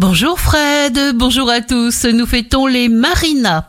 Bonjour 0.00 0.40
Fred, 0.40 0.98
bonjour 1.16 1.50
à 1.50 1.60
tous. 1.60 2.06
Nous 2.06 2.24
fêtons 2.24 2.66
les 2.66 2.88
marinas. 2.88 3.64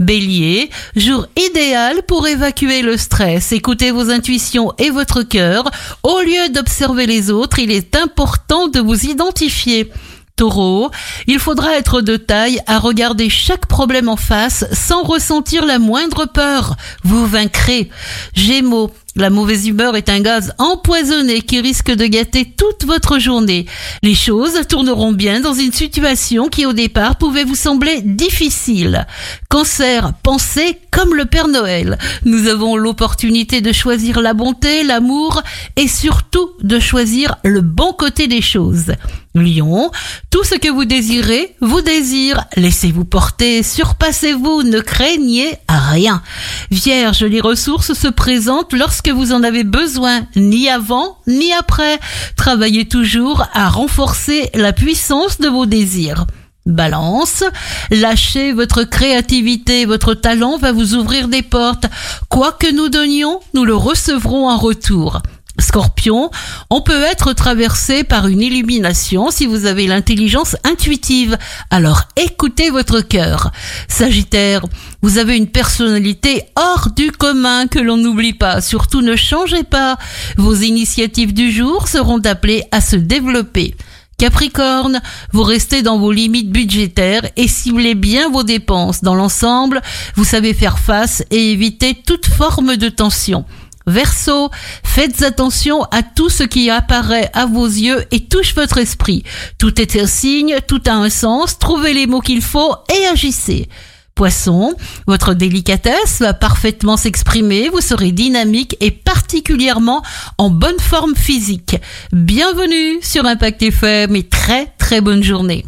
Bélier, 0.00 0.70
jour 0.96 1.26
idéal 1.36 2.02
pour 2.08 2.26
évacuer 2.26 2.80
le 2.80 2.96
stress. 2.96 3.52
Écoutez 3.52 3.90
vos 3.90 4.08
intuitions 4.08 4.72
et 4.78 4.88
votre 4.88 5.22
cœur. 5.22 5.70
Au 6.02 6.20
lieu 6.22 6.48
d'observer 6.48 7.04
les 7.04 7.30
autres, 7.30 7.58
il 7.58 7.70
est 7.70 7.96
important 7.96 8.68
de 8.68 8.80
vous 8.80 9.04
identifier. 9.04 9.92
Taureau, 10.36 10.90
il 11.26 11.38
faudra 11.38 11.76
être 11.76 12.00
de 12.00 12.16
taille 12.16 12.60
à 12.66 12.78
regarder 12.78 13.28
chaque 13.28 13.66
problème 13.66 14.08
en 14.08 14.16
face 14.16 14.64
sans 14.72 15.02
ressentir 15.02 15.66
la 15.66 15.78
moindre 15.78 16.24
peur. 16.24 16.76
Vous 17.04 17.26
vaincrez. 17.26 17.90
Gémeaux, 18.32 18.90
la 19.16 19.30
mauvaise 19.30 19.66
humeur 19.68 19.96
est 19.96 20.08
un 20.08 20.20
gaz 20.20 20.54
empoisonné 20.58 21.40
qui 21.40 21.60
risque 21.60 21.90
de 21.90 22.06
gâter 22.06 22.44
toute 22.44 22.84
votre 22.84 23.18
journée. 23.18 23.66
Les 24.02 24.14
choses 24.14 24.66
tourneront 24.68 25.12
bien 25.12 25.40
dans 25.40 25.54
une 25.54 25.72
situation 25.72 26.48
qui 26.48 26.66
au 26.66 26.72
départ 26.72 27.16
pouvait 27.16 27.44
vous 27.44 27.54
sembler 27.54 28.00
difficile. 28.02 29.06
Cancer, 29.48 30.12
pensez 30.22 30.78
comme 30.90 31.14
le 31.14 31.26
Père 31.26 31.48
Noël. 31.48 31.98
Nous 32.24 32.48
avons 32.48 32.76
l'opportunité 32.76 33.60
de 33.60 33.72
choisir 33.72 34.20
la 34.20 34.34
bonté, 34.34 34.82
l'amour 34.82 35.42
et 35.76 35.88
surtout 35.88 36.50
de 36.62 36.80
choisir 36.80 37.36
le 37.44 37.60
bon 37.60 37.92
côté 37.92 38.26
des 38.26 38.42
choses. 38.42 38.94
Lion, 39.36 39.90
tout 40.30 40.44
ce 40.44 40.54
que 40.54 40.70
vous 40.70 40.84
désirez 40.84 41.56
vous 41.60 41.80
désire. 41.80 42.44
Laissez-vous 42.56 43.04
porter, 43.04 43.64
surpassez-vous, 43.64 44.62
ne 44.62 44.78
craignez 44.78 45.56
rien. 45.90 46.22
Vierge, 46.70 47.24
les 47.24 47.40
ressources 47.40 47.92
se 47.94 48.08
présentent 48.08 48.72
lorsque 48.72 49.08
vous 49.08 49.32
en 49.32 49.42
avez 49.42 49.64
besoin, 49.64 50.26
ni 50.36 50.68
avant 50.68 51.18
ni 51.26 51.52
après. 51.52 51.98
Travaillez 52.36 52.86
toujours 52.86 53.46
à 53.52 53.68
renforcer 53.68 54.50
la 54.54 54.72
puissance 54.72 55.38
de 55.38 55.48
vos 55.48 55.66
désirs. 55.66 56.26
Balance, 56.66 57.44
lâchez 57.90 58.52
votre 58.52 58.84
créativité, 58.84 59.84
votre 59.84 60.14
talent 60.14 60.56
va 60.56 60.72
vous 60.72 60.94
ouvrir 60.94 61.28
des 61.28 61.42
portes. 61.42 61.86
Quoi 62.30 62.52
que 62.52 62.74
nous 62.74 62.88
donnions, 62.88 63.40
nous 63.52 63.66
le 63.66 63.76
recevrons 63.76 64.48
en 64.48 64.56
retour. 64.56 65.20
Scorpion, 65.58 66.30
on 66.68 66.80
peut 66.80 67.02
être 67.02 67.32
traversé 67.32 68.02
par 68.02 68.26
une 68.26 68.40
illumination 68.40 69.30
si 69.30 69.46
vous 69.46 69.66
avez 69.66 69.86
l'intelligence 69.86 70.56
intuitive. 70.64 71.38
Alors 71.70 72.02
écoutez 72.16 72.70
votre 72.70 73.00
cœur. 73.00 73.52
Sagittaire, 73.88 74.64
vous 75.02 75.18
avez 75.18 75.36
une 75.36 75.46
personnalité 75.46 76.44
hors 76.56 76.90
du 76.90 77.12
commun 77.12 77.66
que 77.68 77.78
l'on 77.78 77.96
n'oublie 77.96 78.34
pas. 78.34 78.60
Surtout 78.60 79.00
ne 79.00 79.14
changez 79.14 79.62
pas. 79.62 79.96
Vos 80.36 80.54
initiatives 80.54 81.32
du 81.32 81.52
jour 81.52 81.86
seront 81.86 82.20
appelées 82.20 82.64
à 82.72 82.80
se 82.80 82.96
développer. 82.96 83.76
Capricorne, 84.16 85.00
vous 85.32 85.42
restez 85.42 85.82
dans 85.82 85.98
vos 85.98 86.12
limites 86.12 86.50
budgétaires 86.50 87.28
et 87.36 87.48
ciblez 87.48 87.94
bien 87.94 88.30
vos 88.30 88.44
dépenses. 88.44 89.02
Dans 89.02 89.16
l'ensemble, 89.16 89.82
vous 90.14 90.24
savez 90.24 90.54
faire 90.54 90.78
face 90.78 91.24
et 91.30 91.50
éviter 91.50 91.94
toute 91.94 92.26
forme 92.26 92.76
de 92.76 92.88
tension. 92.88 93.44
Verseau, 93.86 94.50
faites 94.82 95.22
attention 95.22 95.82
à 95.84 96.02
tout 96.02 96.30
ce 96.30 96.42
qui 96.42 96.70
apparaît 96.70 97.30
à 97.34 97.46
vos 97.46 97.66
yeux 97.66 98.04
et 98.10 98.20
touche 98.20 98.54
votre 98.54 98.78
esprit. 98.78 99.24
Tout 99.58 99.80
est 99.80 99.96
un 99.96 100.06
signe, 100.06 100.56
tout 100.66 100.82
a 100.86 100.92
un 100.92 101.10
sens, 101.10 101.58
trouvez 101.58 101.92
les 101.92 102.06
mots 102.06 102.20
qu'il 102.20 102.42
faut 102.42 102.74
et 102.94 103.06
agissez. 103.06 103.68
Poisson, 104.14 104.74
votre 105.08 105.34
délicatesse 105.34 106.20
va 106.20 106.34
parfaitement 106.34 106.96
s'exprimer, 106.96 107.68
vous 107.68 107.80
serez 107.80 108.12
dynamique 108.12 108.76
et 108.80 108.92
particulièrement 108.92 110.02
en 110.38 110.50
bonne 110.50 110.78
forme 110.78 111.16
physique. 111.16 111.76
Bienvenue 112.12 113.00
sur 113.02 113.26
Impact 113.26 113.62
FM 113.62 114.14
et 114.14 114.22
très 114.22 114.72
très 114.78 115.00
bonne 115.00 115.24
journée. 115.24 115.64